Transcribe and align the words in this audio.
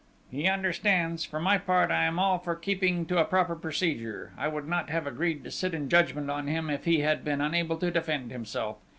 "He 0.31 0.47
understands!... 0.47 1.25
For 1.25 1.39
my 1.39 1.59
part, 1.59 1.91
I 1.91 2.05
am 2.05 2.17
all 2.17 2.39
for 2.39 2.55
keeping 2.55 3.05
to 3.05 3.19
a 3.19 3.23
proper 3.23 3.55
procedure.... 3.55 4.33
I 4.35 4.47
would 4.47 4.67
not 4.67 4.89
have 4.89 5.05
agreed 5.05 5.43
to 5.43 5.51
sit 5.51 5.75
in 5.75 5.89
judgment 5.89 6.31
on 6.31 6.47
him 6.47 6.71
if 6.71 6.85
he 6.85 7.01
had 7.01 7.23
been 7.23 7.39
unable 7.39 7.77
to 7.77 7.91
defend 7.91 8.31
himself.... 8.31 8.77